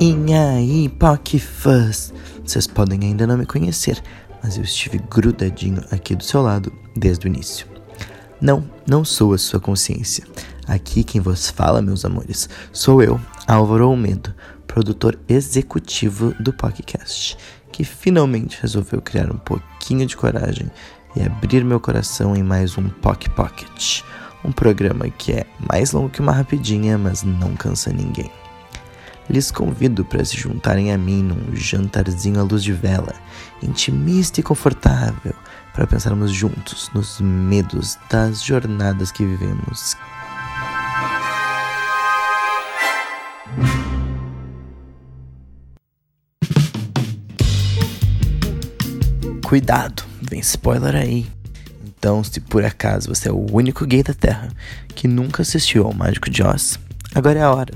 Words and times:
E 0.00 0.32
aí, 0.32 0.88
Fuzz? 1.40 2.14
Vocês 2.44 2.68
podem 2.68 3.00
ainda 3.02 3.26
não 3.26 3.36
me 3.36 3.44
conhecer, 3.44 4.00
mas 4.40 4.56
eu 4.56 4.62
estive 4.62 4.98
grudadinho 4.98 5.82
aqui 5.90 6.14
do 6.14 6.22
seu 6.22 6.40
lado 6.40 6.72
desde 6.94 7.26
o 7.26 7.28
início. 7.28 7.66
Não, 8.40 8.64
não 8.86 9.04
sou 9.04 9.34
a 9.34 9.38
sua 9.38 9.58
consciência. 9.58 10.24
Aqui 10.68 11.02
quem 11.02 11.20
vos 11.20 11.50
fala, 11.50 11.82
meus 11.82 12.04
amores, 12.04 12.48
sou 12.72 13.02
eu, 13.02 13.20
Álvaro 13.44 13.86
Almedo, 13.86 14.32
produtor 14.68 15.18
executivo 15.28 16.32
do 16.38 16.52
podcast, 16.52 17.36
que 17.72 17.82
finalmente 17.82 18.56
resolveu 18.62 19.02
criar 19.02 19.32
um 19.32 19.38
pouquinho 19.38 20.06
de 20.06 20.16
coragem 20.16 20.70
e 21.16 21.22
abrir 21.22 21.64
meu 21.64 21.80
coração 21.80 22.36
em 22.36 22.42
mais 22.44 22.78
um 22.78 22.88
Pock 22.88 23.28
Pocket, 23.30 24.02
um 24.44 24.52
programa 24.52 25.10
que 25.10 25.32
é 25.32 25.44
mais 25.58 25.90
longo 25.90 26.08
que 26.08 26.20
uma 26.20 26.30
rapidinha, 26.30 26.96
mas 26.96 27.24
não 27.24 27.56
cansa 27.56 27.92
ninguém. 27.92 28.30
Lhes 29.28 29.50
convido 29.50 30.04
para 30.04 30.24
se 30.24 30.36
juntarem 30.36 30.92
a 30.92 30.96
mim 30.96 31.22
num 31.22 31.54
jantarzinho 31.54 32.40
à 32.40 32.42
luz 32.42 32.62
de 32.62 32.72
vela, 32.72 33.14
intimista 33.62 34.40
e 34.40 34.42
confortável, 34.42 35.34
para 35.74 35.86
pensarmos 35.86 36.32
juntos 36.32 36.90
nos 36.94 37.20
medos 37.20 37.98
das 38.10 38.42
jornadas 38.42 39.12
que 39.12 39.24
vivemos. 39.24 39.96
Cuidado, 49.44 50.04
vem 50.22 50.40
spoiler 50.40 50.94
aí. 50.94 51.26
Então, 51.86 52.22
se 52.22 52.38
por 52.38 52.64
acaso 52.64 53.08
você 53.08 53.28
é 53.28 53.32
o 53.32 53.46
único 53.50 53.86
gay 53.86 54.02
da 54.02 54.12
Terra 54.12 54.48
que 54.94 55.08
nunca 55.08 55.42
assistiu 55.42 55.84
ao 55.84 55.94
Mágico 55.94 56.28
de 56.28 56.42
Oz, 56.42 56.78
agora 57.14 57.38
é 57.38 57.42
a 57.42 57.50
hora. 57.50 57.72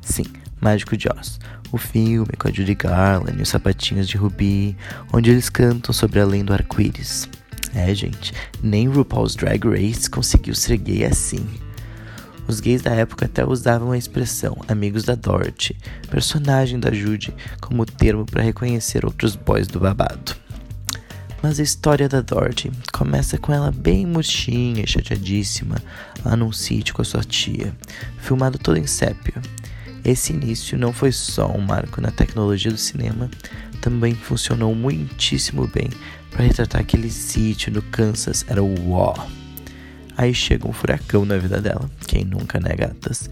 Sim, 0.00 0.24
Mágico 0.60 0.96
de 0.96 1.08
Oz, 1.08 1.38
o 1.72 1.78
filme 1.78 2.32
com 2.38 2.48
a 2.48 2.52
Judy 2.52 2.74
Garland 2.74 3.38
e 3.38 3.42
os 3.42 3.48
sapatinhos 3.48 4.08
de 4.08 4.16
Ruby, 4.16 4.76
onde 5.12 5.30
eles 5.30 5.48
cantam 5.48 5.92
sobre 5.92 6.20
além 6.20 6.44
do 6.44 6.52
arco-íris. 6.52 7.28
É, 7.74 7.94
gente, 7.94 8.32
nem 8.62 8.88
RuPaul's 8.88 9.34
Drag 9.34 9.64
Race 9.68 10.08
conseguiu 10.08 10.54
ser 10.54 10.76
gay 10.78 11.04
assim. 11.04 11.46
Os 12.46 12.60
gays 12.60 12.80
da 12.80 12.92
época 12.92 13.26
até 13.26 13.44
usavam 13.44 13.92
a 13.92 13.98
expressão 13.98 14.56
amigos 14.66 15.04
da 15.04 15.14
Dorothy, 15.14 15.76
personagem 16.10 16.80
da 16.80 16.90
Judy, 16.90 17.34
como 17.60 17.84
termo 17.84 18.24
para 18.24 18.42
reconhecer 18.42 19.04
outros 19.04 19.36
boys 19.36 19.66
do 19.66 19.78
babado. 19.78 20.34
Mas 21.42 21.60
a 21.60 21.62
história 21.62 22.08
da 22.08 22.22
Dorothy 22.22 22.72
começa 22.92 23.36
com 23.36 23.52
ela 23.52 23.70
bem 23.70 24.06
murchinha 24.06 24.82
e 24.82 24.88
chateadíssima 24.88 25.76
lá 26.24 26.34
num 26.34 26.50
sítio 26.50 26.94
com 26.94 27.02
a 27.02 27.04
sua 27.04 27.22
tia, 27.22 27.76
filmado 28.18 28.58
todo 28.58 28.78
em 28.78 28.86
sépia. 28.86 29.34
Esse 30.08 30.32
início 30.32 30.78
não 30.78 30.90
foi 30.90 31.12
só 31.12 31.54
um 31.54 31.60
marco 31.60 32.00
na 32.00 32.10
tecnologia 32.10 32.70
do 32.70 32.78
cinema, 32.78 33.30
também 33.78 34.14
funcionou 34.14 34.74
muitíssimo 34.74 35.66
bem 35.66 35.90
para 36.30 36.44
retratar 36.44 36.80
aquele 36.80 37.10
sítio 37.10 37.70
no 37.70 37.82
Kansas, 37.82 38.42
era 38.48 38.62
o 38.62 38.88
uó. 38.88 39.14
Aí 40.16 40.32
chega 40.32 40.66
um 40.66 40.72
furacão 40.72 41.26
na 41.26 41.36
vida 41.36 41.60
dela, 41.60 41.90
quem 42.06 42.24
nunca, 42.24 42.58
né, 42.58 42.74
gatas? 42.74 43.28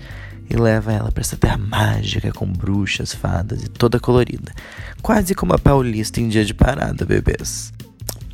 E 0.50 0.54
leva 0.54 0.92
ela 0.92 1.10
para 1.10 1.22
essa 1.22 1.34
terra 1.34 1.56
mágica 1.56 2.30
com 2.30 2.46
bruxas, 2.46 3.14
fadas 3.14 3.62
e 3.62 3.70
toda 3.70 3.98
colorida, 3.98 4.52
quase 5.00 5.34
como 5.34 5.54
a 5.54 5.58
paulista 5.58 6.20
em 6.20 6.28
dia 6.28 6.44
de 6.44 6.52
parada, 6.52 7.06
bebês. 7.06 7.72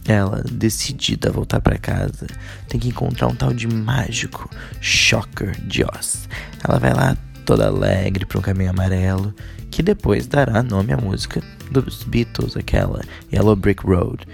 Ela, 0.05 0.43
decidida 0.51 1.29
a 1.29 1.33
voltar 1.33 1.61
para 1.61 1.79
casa, 1.79 2.27
tem 2.69 2.81
que 2.81 2.89
encontrar 2.89 3.29
um 3.29 3.37
tal 3.37 3.55
de 3.55 3.69
mágico, 3.69 4.51
Shocker 4.81 5.57
de 5.61 5.85
Oz. 5.85 6.29
Ela 6.65 6.81
vai 6.81 6.93
lá 6.93 7.17
toda 7.45 7.67
alegre 7.67 8.25
para 8.25 8.39
um 8.39 8.43
caminho 8.43 8.71
amarelo, 8.71 9.35
que 9.71 9.83
depois 9.83 10.27
dará 10.27 10.63
nome 10.63 10.93
à 10.93 10.97
música 10.97 11.43
dos 11.71 12.03
Beatles, 12.05 12.57
aquela 12.57 13.03
Yellow 13.33 13.57
Brick 13.57 13.85
Road, 13.87 14.27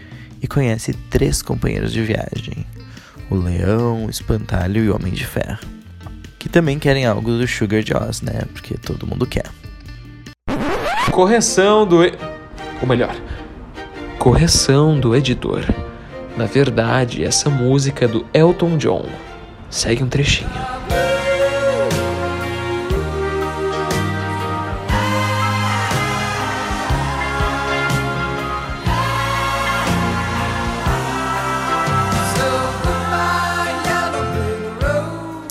e 0.42 0.46
conhece 0.46 0.92
três 1.10 1.42
companheiros 1.42 1.92
de 1.92 2.02
viagem: 2.02 2.66
o 3.30 3.36
Leão, 3.36 4.06
o 4.06 4.10
Espantalho 4.10 4.84
e 4.84 4.90
o 4.90 4.96
Homem 4.96 5.12
de 5.12 5.26
Ferro, 5.26 5.58
que 6.38 6.48
também 6.48 6.78
querem 6.78 7.06
algo 7.06 7.30
do 7.30 7.46
Sugar 7.46 7.82
Oz, 8.02 8.22
né? 8.22 8.42
Porque 8.52 8.74
todo 8.76 9.06
mundo 9.06 9.26
quer. 9.26 9.46
Correção 11.10 11.86
do. 11.86 11.98
Ou 12.80 12.86
melhor, 12.86 13.14
correção 14.18 14.98
do 14.98 15.16
editor. 15.16 15.64
Na 16.36 16.46
verdade, 16.46 17.24
essa 17.24 17.50
música 17.50 18.04
é 18.04 18.08
do 18.08 18.24
Elton 18.32 18.76
John. 18.76 19.06
Segue 19.68 20.04
um 20.04 20.08
trechinho. 20.08 20.48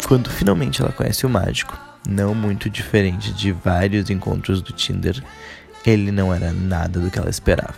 Quando 0.08 0.30
finalmente 0.30 0.82
ela 0.82 0.94
conhece 0.94 1.26
o 1.26 1.30
mágico, 1.30 1.78
não 2.08 2.34
muito 2.34 2.70
diferente 2.70 3.34
de 3.34 3.52
vários 3.52 4.10
encontros 4.10 4.62
do 4.62 4.72
Tinder, 4.72 5.22
ele 5.86 6.14
não 6.14 6.34
era 6.34 6.54
nada 6.54 6.98
do 6.98 7.12
que 7.12 7.20
ela 7.20 7.30
esperava. 7.30 7.76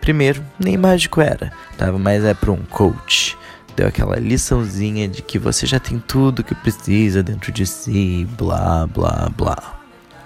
Primeiro, 0.00 0.44
nem 0.60 0.76
mágico 0.76 1.20
era, 1.20 1.52
tava 1.76 1.98
mais 1.98 2.24
é 2.24 2.34
para 2.34 2.52
um 2.52 2.64
coach. 2.64 3.36
Deu 3.74 3.88
aquela 3.88 4.14
liçãozinha 4.14 5.08
de 5.08 5.22
que 5.22 5.40
você 5.40 5.66
já 5.66 5.80
tem 5.80 5.98
tudo 5.98 6.44
que 6.44 6.54
precisa 6.54 7.20
dentro 7.20 7.50
de 7.50 7.66
si, 7.66 8.28
blá 8.38 8.86
blá 8.86 9.28
blá. 9.36 9.80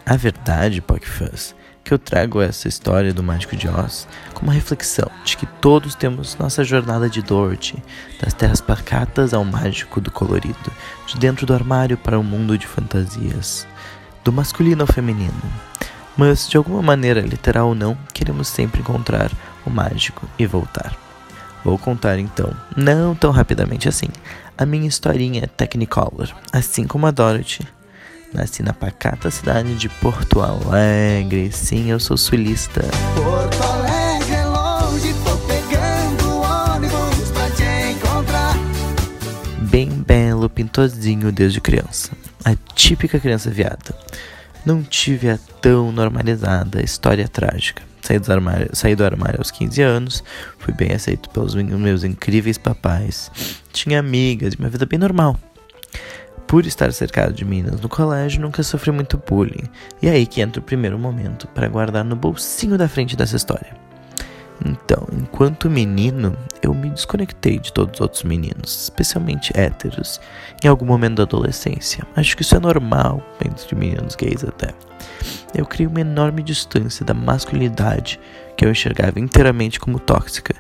A 0.05 0.17
verdade, 0.17 0.83
Pockfuzz, 0.83 1.55
que 1.85 1.93
eu 1.93 1.99
trago 1.99 2.41
essa 2.41 2.69
história 2.69 3.13
do 3.13 3.23
Mágico 3.23 3.57
de 3.57 3.69
Oz 3.69 4.07
como 4.35 4.49
uma 4.49 4.55
reflexão 4.55 5.11
de 5.25 5.37
que 5.37 5.47
todos 5.47 5.95
temos 5.95 6.37
nossa 6.37 6.63
jornada 6.63 7.09
de 7.09 7.23
Dorothy, 7.23 7.83
das 8.21 8.33
terras 8.33 8.61
pacatas 8.61 9.35
ao 9.35 9.45
mágico 9.45 10.01
do 10.01 10.11
colorido, 10.11 10.73
de 11.07 11.19
dentro 11.19 11.47
do 11.47 11.55
armário 11.55 11.97
para 11.97 12.19
o 12.19 12.21
um 12.21 12.25
mundo 12.25 12.57
de 12.57 12.67
fantasias, 12.67 13.67
do 14.25 14.33
masculino 14.33 14.83
ao 14.83 14.93
feminino. 14.93 15.43
Mas, 16.17 16.49
de 16.49 16.57
alguma 16.57 16.83
maneira, 16.83 17.21
literal 17.21 17.69
ou 17.69 17.75
não, 17.75 17.97
queremos 18.13 18.49
sempre 18.49 18.81
encontrar 18.81 19.31
o 19.65 19.71
mágico 19.71 20.29
e 20.39 20.47
voltar. 20.47 20.95
Vou 21.65 21.79
contar 21.79 22.19
então, 22.19 22.53
não 22.77 23.15
tão 23.15 23.31
rapidamente 23.31 23.89
assim, 23.89 24.09
a 24.57 24.65
minha 24.65 24.89
historinha 24.89 25.47
Technicolor, 25.47 26.29
assim 26.53 26.87
como 26.87 27.07
a 27.07 27.11
Dorothy, 27.11 27.67
Nasci 28.33 28.63
na 28.63 28.73
pacata 28.73 29.29
cidade 29.29 29.75
de 29.75 29.89
Porto 29.89 30.41
Alegre. 30.41 31.51
Sim, 31.51 31.91
eu 31.91 31.99
sou 31.99 32.17
sulista. 32.17 32.81
Porto 33.15 33.63
Alegre 33.63 34.33
é 34.33 34.47
longe, 34.47 35.15
tô 35.25 35.37
pegando 35.49 36.41
ônibus 36.41 37.31
pra 37.33 37.51
te 37.51 37.65
encontrar. 37.91 38.55
Bem 39.63 39.89
belo, 39.89 40.49
pintozinho 40.49 41.33
desde 41.33 41.61
criança. 41.61 42.13
A 42.45 42.55
típica 42.75 43.19
criança 43.19 43.51
viada. 43.51 43.95
Não 44.65 44.81
tive 44.83 45.29
a 45.29 45.39
tão 45.61 45.91
normalizada 45.91 46.83
história 46.83 47.27
trágica. 47.27 47.83
Saí 48.01 48.19
do, 48.19 48.33
armário, 48.33 48.71
saí 48.73 48.95
do 48.95 49.05
armário 49.05 49.39
aos 49.39 49.51
15 49.51 49.83
anos, 49.83 50.25
fui 50.59 50.73
bem 50.73 50.93
aceito 50.93 51.29
pelos 51.31 51.55
meus 51.55 52.05
incríveis 52.05 52.57
papais. 52.57 53.31
Tinha 53.73 53.99
amigas, 53.99 54.55
uma 54.55 54.69
vida 54.69 54.87
bem 54.87 54.99
normal 54.99 55.37
por 56.51 56.67
estar 56.67 56.93
cercado 56.93 57.33
de 57.33 57.45
meninas 57.45 57.81
no 57.81 57.89
colégio, 57.89 58.43
nunca 58.43 58.61
sofri 58.65 58.91
muito 58.91 59.17
bullying. 59.17 59.69
E 60.03 60.09
é 60.09 60.11
aí 60.11 60.27
que 60.27 60.41
entra 60.41 60.59
o 60.59 60.65
primeiro 60.65 60.99
momento 60.99 61.47
para 61.47 61.69
guardar 61.69 62.05
no 62.05 62.17
bolsinho 62.17 62.77
da 62.77 62.89
frente 62.89 63.17
dessa 63.17 63.37
história. 63.37 63.73
Então, 64.67 65.07
enquanto 65.13 65.71
menino, 65.71 66.37
eu 66.61 66.75
me 66.75 66.91
desconectei 66.91 67.61
de 67.61 67.73
todos 67.73 67.95
os 67.95 68.01
outros 68.01 68.25
meninos, 68.25 68.83
especialmente 68.83 69.53
héteros, 69.57 70.21
em 70.65 70.67
algum 70.67 70.85
momento 70.85 71.19
da 71.19 71.23
adolescência. 71.23 72.05
Acho 72.17 72.37
que 72.37 72.43
isso 72.43 72.57
é 72.57 72.59
normal 72.59 73.23
entre 73.47 73.77
meninos 73.77 74.17
gays 74.17 74.43
até. 74.43 74.75
Eu 75.55 75.65
criei 75.65 75.87
uma 75.87 76.01
enorme 76.01 76.43
distância 76.43 77.07
da 77.07 77.15
masculinidade 77.15 78.19
que 78.57 78.65
eu 78.65 78.73
enxergava 78.73 79.21
inteiramente 79.21 79.79
como 79.79 80.01
tóxica. 80.01 80.57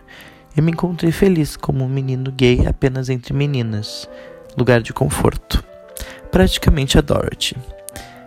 E 0.57 0.63
me 0.63 0.71
encontrei 0.71 1.11
feliz 1.11 1.57
como 1.57 1.85
um 1.85 1.89
menino 1.89 2.31
gay 2.31 2.65
apenas 2.65 3.09
entre 3.09 3.35
meninas, 3.35 4.09
lugar 4.57 4.83
de 4.83 4.93
conforto 4.93 5.69
praticamente 6.31 6.99
a 6.99 7.00
Dorothy. 7.00 7.56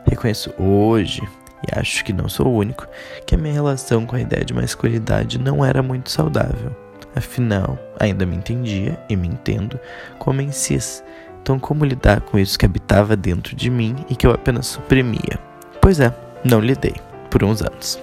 Reconheço 0.05 0.53
hoje, 0.57 1.21
e 1.67 1.79
acho 1.79 2.03
que 2.03 2.11
não 2.13 2.27
sou 2.27 2.47
o 2.47 2.57
único, 2.57 2.87
que 3.25 3.35
a 3.35 3.37
minha 3.37 3.53
relação 3.53 4.05
com 4.05 4.15
a 4.15 4.21
ideia 4.21 4.43
de 4.43 4.53
masculinidade 4.53 5.39
não 5.39 5.63
era 5.63 5.81
muito 5.81 6.09
saudável. 6.09 6.75
Afinal, 7.15 7.77
ainda 7.99 8.25
me 8.25 8.35
entendia 8.35 8.99
e 9.07 9.15
me 9.15 9.27
entendo 9.27 9.79
como 10.17 10.41
em 10.41 10.51
cis. 10.51 11.03
Então, 11.41 11.59
como 11.59 11.85
lidar 11.85 12.21
com 12.21 12.39
isso 12.39 12.57
que 12.57 12.65
habitava 12.65 13.15
dentro 13.15 13.55
de 13.55 13.69
mim 13.69 13.95
e 14.09 14.15
que 14.15 14.25
eu 14.25 14.31
apenas 14.31 14.67
suprimia? 14.67 15.39
Pois 15.81 15.99
é, 15.99 16.13
não 16.43 16.59
lidei 16.59 16.95
por 17.29 17.43
uns 17.43 17.61
anos. 17.61 18.01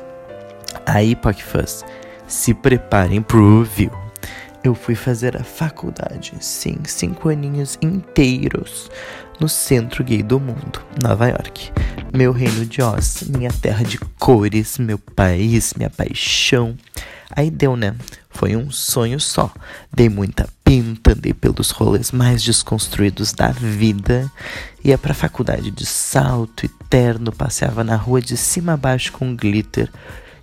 Aí, 0.86 1.16
PocFuzz, 1.16 1.84
se 2.26 2.54
preparem 2.54 3.22
pro 3.22 3.62
review. 3.62 3.90
Eu 4.62 4.74
fui 4.74 4.94
fazer 4.94 5.36
a 5.36 5.44
faculdade, 5.44 6.34
sim, 6.40 6.76
cinco 6.84 7.28
aninhos 7.28 7.78
inteiros 7.80 8.90
no 9.40 9.48
centro 9.48 10.04
gay 10.04 10.22
do 10.22 10.38
mundo, 10.38 10.82
Nova 11.02 11.28
York. 11.28 11.72
Meu 12.12 12.30
reino 12.30 12.66
de 12.66 12.82
Oz, 12.82 13.24
minha 13.28 13.50
terra 13.50 13.82
de 13.82 13.98
cores, 14.18 14.76
meu 14.76 14.98
país, 14.98 15.72
minha 15.74 15.88
paixão. 15.88 16.76
Aí 17.34 17.50
deu, 17.50 17.74
né? 17.74 17.94
Foi 18.28 18.54
um 18.54 18.70
sonho 18.70 19.18
só. 19.18 19.50
Dei 19.92 20.08
muita 20.08 20.46
pinta, 20.62 21.12
andei 21.12 21.32
pelos 21.32 21.70
rolês 21.70 22.12
mais 22.12 22.42
desconstruídos 22.42 23.32
da 23.32 23.48
vida. 23.48 24.30
Ia 24.84 24.98
pra 24.98 25.14
faculdade 25.14 25.70
de 25.70 25.86
salto 25.86 26.66
e 26.66 26.68
terno, 26.88 27.32
passeava 27.32 27.82
na 27.82 27.96
rua 27.96 28.20
de 28.20 28.36
cima 28.36 28.74
a 28.74 28.76
baixo 28.76 29.12
com 29.12 29.34
glitter. 29.34 29.90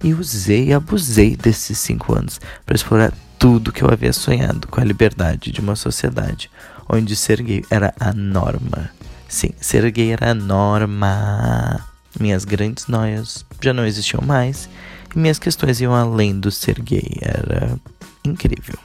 E 0.04 0.13
usei 0.13 0.70
e 0.70 0.74
abusei 0.74 1.36
desses 1.36 1.78
cinco 1.78 2.18
anos 2.18 2.40
para 2.66 2.75
explorar 2.75 3.13
tudo 3.39 3.72
que 3.72 3.84
eu 3.84 3.89
havia 3.89 4.13
sonhado 4.13 4.68
com 4.68 4.81
a 4.81 4.84
liberdade 4.84 5.51
de 5.51 5.62
uma 5.62 5.75
sociedade 5.75 6.50
onde 6.89 7.16
ser 7.16 7.42
gay 7.42 7.63
era 7.69 7.94
a 8.00 8.13
norma. 8.13 8.89
Sim, 9.28 9.51
ser 9.60 9.89
gay 9.92 10.12
era 10.12 10.31
a 10.31 10.34
norma. 10.34 11.86
Minhas 12.19 12.45
grandes 12.45 12.88
noias 12.88 13.45
já 13.62 13.74
não 13.74 13.86
existiam 13.86 14.24
mais 14.25 14.69
e 15.16 15.19
minhas 15.19 15.38
questões 15.38 15.80
iam 15.81 15.94
além 15.94 16.39
do 16.39 16.50
ser 16.50 16.81
gay. 16.81 17.18
Era 17.22 17.78
incrível. 18.25 18.75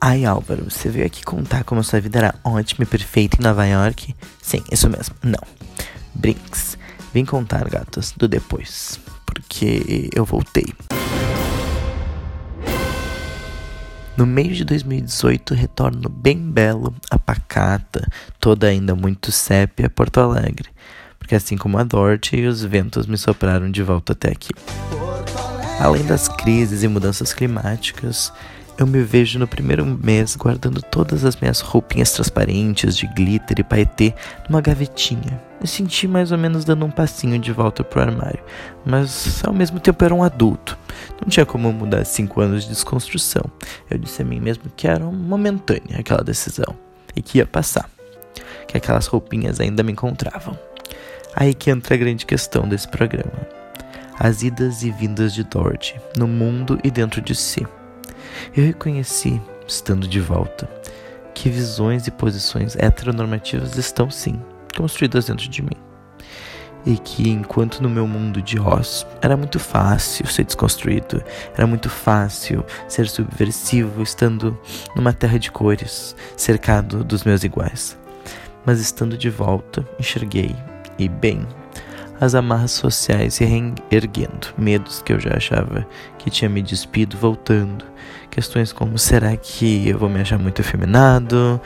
Ai, 0.00 0.24
Álvaro, 0.24 0.64
você 0.70 0.90
veio 0.90 1.06
aqui 1.06 1.24
contar 1.24 1.64
como 1.64 1.80
a 1.80 1.84
sua 1.84 2.00
vida 2.00 2.18
era 2.18 2.34
ótima 2.44 2.84
e 2.84 2.86
perfeita 2.86 3.38
em 3.40 3.42
Nova 3.42 3.64
York? 3.64 4.14
Sim, 4.42 4.62
isso 4.70 4.90
mesmo. 4.90 5.14
Não. 5.22 5.40
Brinks. 6.14 6.76
Vim 7.14 7.24
contar, 7.24 7.68
gatas, 7.70 8.12
do 8.16 8.28
depois. 8.28 9.00
Porque 9.24 10.10
eu 10.12 10.24
voltei. 10.24 10.66
No 14.16 14.24
mês 14.24 14.56
de 14.56 14.64
2018, 14.64 15.54
retorno 15.54 16.08
bem 16.08 16.38
belo, 16.38 16.94
a 17.10 17.18
pacata, 17.18 18.06
toda 18.38 18.68
ainda 18.68 18.94
muito 18.94 19.32
sépia, 19.32 19.90
Porto 19.90 20.20
Alegre. 20.20 20.68
Porque 21.18 21.34
assim 21.34 21.56
como 21.56 21.78
a 21.78 21.82
Dorte, 21.82 22.46
os 22.46 22.62
ventos 22.62 23.08
me 23.08 23.18
sopraram 23.18 23.68
de 23.68 23.82
volta 23.82 24.12
até 24.12 24.30
aqui. 24.30 24.50
Além 25.80 26.04
das 26.04 26.28
crises 26.28 26.84
e 26.84 26.88
mudanças 26.88 27.34
climáticas, 27.34 28.32
eu 28.76 28.86
me 28.86 29.02
vejo 29.02 29.38
no 29.38 29.46
primeiro 29.46 29.84
mês 29.84 30.36
guardando 30.36 30.82
todas 30.82 31.24
as 31.24 31.36
minhas 31.36 31.60
roupinhas 31.60 32.12
transparentes 32.12 32.96
de 32.96 33.06
glitter 33.06 33.60
e 33.60 33.64
paetê 33.64 34.14
numa 34.48 34.60
gavetinha. 34.60 35.40
Me 35.60 35.66
senti 35.66 36.08
mais 36.08 36.32
ou 36.32 36.38
menos 36.38 36.64
dando 36.64 36.84
um 36.84 36.90
passinho 36.90 37.38
de 37.38 37.52
volta 37.52 37.84
pro 37.84 38.00
armário, 38.00 38.42
mas 38.84 39.42
ao 39.44 39.52
mesmo 39.52 39.78
tempo 39.80 40.04
era 40.04 40.14
um 40.14 40.22
adulto. 40.22 40.78
Não 41.20 41.28
tinha 41.28 41.46
como 41.46 41.72
mudar 41.72 42.04
cinco 42.04 42.40
anos 42.40 42.64
de 42.64 42.70
desconstrução. 42.70 43.44
Eu 43.90 43.98
disse 43.98 44.22
a 44.22 44.24
mim 44.24 44.40
mesmo 44.40 44.64
que 44.76 44.88
era 44.88 45.04
momentânea 45.04 45.98
aquela 45.98 46.22
decisão 46.22 46.76
e 47.14 47.22
que 47.22 47.38
ia 47.38 47.46
passar, 47.46 47.88
que 48.66 48.76
aquelas 48.76 49.06
roupinhas 49.06 49.60
ainda 49.60 49.82
me 49.82 49.92
encontravam. 49.92 50.58
Aí 51.36 51.54
que 51.54 51.70
entra 51.70 51.94
a 51.94 51.98
grande 51.98 52.26
questão 52.26 52.68
desse 52.68 52.88
programa 52.88 53.64
as 54.18 54.42
idas 54.42 54.82
e 54.82 54.90
vindas 54.90 55.34
de 55.34 55.42
Dorothy 55.42 56.00
no 56.16 56.28
mundo 56.28 56.78
e 56.84 56.90
dentro 56.90 57.20
de 57.20 57.34
si. 57.34 57.66
Eu 58.56 58.64
reconheci, 58.64 59.40
estando 59.66 60.06
de 60.06 60.20
volta, 60.20 60.68
que 61.34 61.48
visões 61.48 62.06
e 62.06 62.10
posições 62.10 62.76
heteronormativas 62.76 63.76
estão 63.76 64.10
sim 64.10 64.40
construídas 64.76 65.26
dentro 65.26 65.48
de 65.48 65.62
mim. 65.62 65.76
E 66.86 66.98
que 66.98 67.30
enquanto 67.30 67.82
no 67.82 67.88
meu 67.88 68.06
mundo 68.06 68.42
de 68.42 68.60
Oz 68.60 69.06
era 69.22 69.36
muito 69.36 69.58
fácil 69.58 70.26
ser 70.26 70.44
desconstruído, 70.44 71.22
era 71.56 71.66
muito 71.66 71.88
fácil 71.88 72.64
ser 72.86 73.08
subversivo 73.08 74.02
estando 74.02 74.58
numa 74.94 75.12
terra 75.12 75.38
de 75.38 75.50
cores, 75.50 76.14
cercado 76.36 77.02
dos 77.02 77.24
meus 77.24 77.42
iguais. 77.42 77.96
Mas 78.66 78.80
estando 78.80 79.16
de 79.16 79.30
volta, 79.30 79.86
enxerguei, 79.98 80.54
e 80.98 81.08
bem, 81.08 81.46
as 82.20 82.34
amarras 82.34 82.70
sociais 82.70 83.34
se 83.34 83.44
reerguendo, 83.44 84.48
medos 84.56 85.02
que 85.02 85.12
eu 85.12 85.20
já 85.20 85.36
achava 85.36 85.86
que 86.18 86.30
tinha 86.30 86.48
me 86.48 86.62
despido 86.62 87.16
voltando, 87.16 87.84
questões 88.30 88.72
como 88.72 88.98
será 88.98 89.36
que 89.36 89.88
eu 89.88 89.98
vou 89.98 90.08
me 90.08 90.20
achar 90.20 90.38
muito 90.38 90.60
efeminado, 90.60 91.60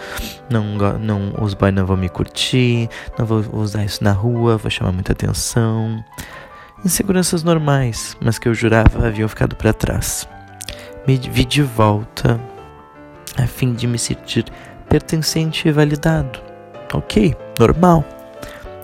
não, 0.51 0.65
não 0.99 1.35
os 1.41 1.55
boys 1.55 1.75
não 1.75 1.87
vão 1.87 1.97
me 1.97 2.09
curtir, 2.09 2.89
não 3.19 3.27
vou 3.27 3.45
usar 3.53 3.85
isso 3.85 4.03
na 4.03 4.13
rua, 4.13 4.57
vou 4.57 4.71
chamar 4.71 4.93
muita 4.93 5.13
atenção, 5.13 6.03
inseguranças 6.85 7.43
normais, 7.43 8.17
mas 8.21 8.39
que 8.39 8.49
eu 8.49 8.55
jurava 8.55 9.07
haviam 9.07 9.29
ficado 9.29 9.55
para 9.55 9.73
trás. 9.73 10.29
Me 11.07 11.17
vi 11.17 11.45
de 11.45 11.63
volta 11.63 12.39
a 13.37 13.47
fim 13.47 13.73
de 13.73 13.87
me 13.87 13.99
sentir 13.99 14.45
pertencente 14.89 15.69
e 15.69 15.73
validado. 15.73 16.41
Ok, 16.93 17.35
normal 17.59 18.05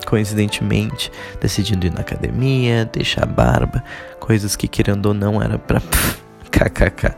coincidentemente, 0.05 1.11
decidindo 1.41 1.85
ir 1.85 1.93
na 1.93 2.01
academia, 2.01 2.85
deixar 2.85 3.23
a 3.23 3.27
barba, 3.27 3.83
coisas 4.19 4.55
que 4.55 4.67
querendo 4.67 5.07
ou 5.07 5.13
não 5.13 5.41
era 5.41 5.57
pra 5.57 5.81
kkk, 6.51 7.13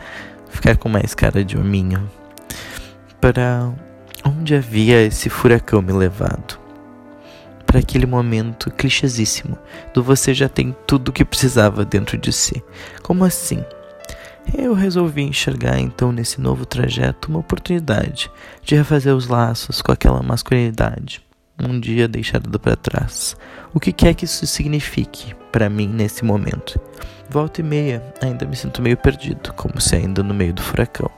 ficar 0.50 0.78
com 0.78 0.89
mais 0.89 1.13
cara 1.13 1.44
de 1.44 1.57
hominho. 1.57 2.10
Para 3.22 3.72
onde 4.25 4.56
havia 4.56 5.04
esse 5.04 5.30
furacão 5.30 5.81
me 5.81 5.92
levado? 5.92 6.60
Para 7.66 7.80
aquele 7.80 8.06
momento 8.06 8.72
clichêsíssimo 8.72 9.57
do 9.94 10.01
você 10.01 10.34
já 10.34 10.48
tem 10.48 10.75
tudo 10.88 11.10
o 11.10 11.12
que 11.12 11.25
precisava 11.25 11.84
dentro 11.84 12.18
de 12.18 12.31
si. 12.31 12.63
Como 13.04 13.25
assim? 13.25 13.63
Eu 14.57 14.74
resolvi 14.74 15.24
enxergar 15.24 15.78
então 15.78 16.13
nesse 16.13 16.39
novo 16.39 16.66
trajeto 16.66 17.28
uma 17.28 17.39
oportunidade 17.39 18.31
de 18.63 18.75
refazer 18.75 19.13
os 19.13 19.28
laços 19.28 19.81
com 19.81 19.92
aquela 19.92 20.24
masculinidade 20.24 21.26
um 21.62 21.80
dia 21.80 22.07
deixado 22.07 22.59
para 22.59 22.75
trás. 22.75 23.36
O 23.74 23.80
que 23.80 23.92
quer 23.92 24.13
que 24.13 24.25
isso 24.25 24.45
signifique 24.45 25.33
para 25.51 25.68
mim 25.69 25.88
nesse 25.88 26.24
momento? 26.24 26.80
Volta 27.30 27.62
e 27.62 27.63
meia, 27.63 28.04
ainda 28.21 28.45
me 28.45 28.56
sinto 28.56 28.81
meio 28.81 28.98
perdido, 28.98 29.54
como 29.54 29.81
se 29.81 29.95
ainda 29.95 30.24
no 30.24 30.33
meio 30.33 30.54
do 30.54 30.62
furacão. 30.62 31.09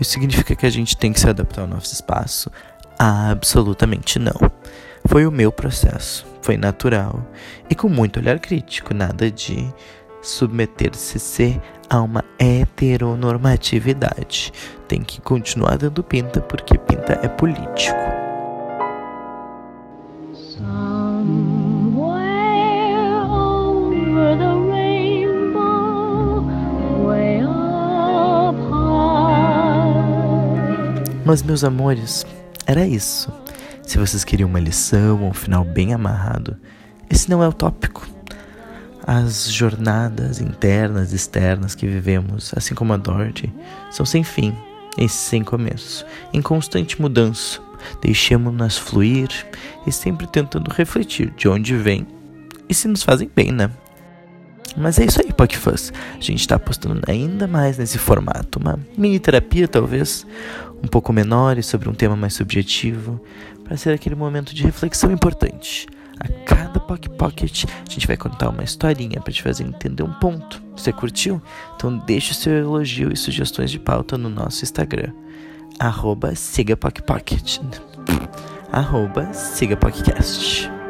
Isso 0.00 0.12
significa 0.12 0.54
que 0.54 0.66
a 0.66 0.70
gente 0.70 0.96
tem 0.96 1.12
que 1.12 1.20
se 1.20 1.28
adaptar 1.28 1.62
ao 1.62 1.68
nosso 1.68 1.92
espaço? 1.92 2.50
Absolutamente 2.98 4.18
não. 4.18 4.34
Foi 5.06 5.26
o 5.26 5.32
meu 5.32 5.50
processo, 5.50 6.26
foi 6.40 6.56
natural 6.56 7.26
e 7.68 7.74
com 7.74 7.88
muito 7.88 8.20
olhar 8.20 8.38
crítico, 8.38 8.94
nada 8.94 9.28
de 9.30 9.72
submeter-se 10.22 11.60
a 11.90 12.00
uma 12.00 12.24
heteronormatividade. 12.38 14.52
Tem 14.86 15.02
que 15.02 15.20
continuar 15.20 15.76
dando 15.76 16.04
pinta 16.04 16.40
porque 16.40 16.78
pinta 16.78 17.18
é 17.22 17.28
político. 17.28 18.21
Mas, 31.32 31.42
meus 31.42 31.64
amores, 31.64 32.26
era 32.66 32.86
isso. 32.86 33.32
Se 33.82 33.96
vocês 33.96 34.22
queriam 34.22 34.50
uma 34.50 34.60
lição 34.60 35.22
ou 35.22 35.30
um 35.30 35.32
final 35.32 35.64
bem 35.64 35.94
amarrado, 35.94 36.58
esse 37.08 37.30
não 37.30 37.42
é 37.42 37.48
o 37.48 37.54
tópico. 37.54 38.06
As 39.06 39.50
jornadas 39.50 40.42
internas 40.42 41.10
e 41.10 41.16
externas 41.16 41.74
que 41.74 41.86
vivemos, 41.86 42.52
assim 42.54 42.74
como 42.74 42.92
a 42.92 42.98
Dorothy, 42.98 43.50
são 43.90 44.04
sem 44.04 44.22
fim 44.22 44.54
e 44.98 45.08
sem 45.08 45.42
começo, 45.42 46.04
em 46.34 46.42
constante 46.42 47.00
mudança. 47.00 47.60
Deixemos-nas 48.02 48.76
fluir 48.76 49.30
e 49.86 49.90
sempre 49.90 50.26
tentando 50.26 50.70
refletir 50.70 51.32
de 51.34 51.48
onde 51.48 51.74
vem 51.74 52.06
e 52.68 52.74
se 52.74 52.86
nos 52.86 53.02
fazem 53.02 53.30
bem, 53.34 53.50
né? 53.50 53.70
Mas 54.76 54.98
é 54.98 55.04
isso 55.04 55.20
aí, 55.20 55.32
PocFuzz. 55.32 55.92
A 56.12 56.20
gente 56.20 56.40
está 56.40 56.56
apostando 56.56 57.00
ainda 57.06 57.46
mais 57.46 57.78
nesse 57.78 57.98
formato. 57.98 58.58
Uma 58.58 58.78
mini 58.96 59.18
terapia, 59.18 59.68
talvez, 59.68 60.26
um 60.82 60.88
pouco 60.88 61.12
menor 61.12 61.58
e 61.58 61.62
sobre 61.62 61.88
um 61.88 61.94
tema 61.94 62.16
mais 62.16 62.34
subjetivo, 62.34 63.20
para 63.64 63.76
ser 63.76 63.92
aquele 63.92 64.14
momento 64.14 64.54
de 64.54 64.62
reflexão 64.62 65.10
importante. 65.12 65.86
A 66.20 66.28
cada 66.44 66.78
Pock 66.78 67.08
Pocket, 67.10 67.64
a 67.64 67.90
gente 67.90 68.06
vai 68.06 68.16
contar 68.16 68.50
uma 68.50 68.62
historinha 68.62 69.20
para 69.20 69.32
te 69.32 69.42
fazer 69.42 69.64
entender 69.64 70.02
um 70.02 70.12
ponto. 70.12 70.62
Você 70.76 70.92
curtiu? 70.92 71.42
Então 71.74 71.98
deixe 71.98 72.34
seu 72.34 72.52
elogio 72.52 73.12
e 73.12 73.16
sugestões 73.16 73.70
de 73.70 73.78
pauta 73.78 74.16
no 74.16 74.28
nosso 74.28 74.62
Instagram. 74.62 75.12
Arroba 75.78 76.34
siga 76.34 76.76
Pocket. 76.76 77.58
Arroba 78.70 79.32
siga 79.32 79.76
Podcast. 79.76 80.81